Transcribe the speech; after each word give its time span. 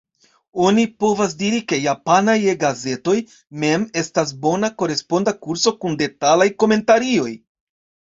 Oni 0.69 0.85
povas 1.03 1.35
diri, 1.41 1.59
ke 1.71 1.79
japanaj 1.83 2.35
E-gazetoj 2.55 3.15
mem 3.67 3.87
estas 4.05 4.35
bona 4.49 4.75
koresponda 4.83 5.39
kurso 5.45 5.79
kun 5.83 6.03
detalaj 6.05 6.53
komentarioj. 6.61 7.33